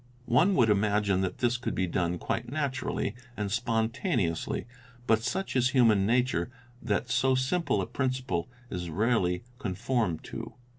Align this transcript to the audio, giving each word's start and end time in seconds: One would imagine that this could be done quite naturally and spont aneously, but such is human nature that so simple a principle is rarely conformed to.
One 0.25 0.55
would 0.55 0.71
imagine 0.71 1.21
that 1.21 1.37
this 1.37 1.57
could 1.57 1.75
be 1.75 1.85
done 1.85 2.17
quite 2.17 2.49
naturally 2.51 3.13
and 3.37 3.51
spont 3.51 4.01
aneously, 4.03 4.65
but 5.05 5.21
such 5.21 5.55
is 5.55 5.69
human 5.69 6.07
nature 6.07 6.49
that 6.81 7.11
so 7.11 7.35
simple 7.35 7.83
a 7.83 7.85
principle 7.85 8.49
is 8.71 8.89
rarely 8.89 9.43
conformed 9.59 10.23
to. 10.23 10.55